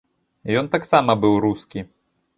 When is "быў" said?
1.27-1.39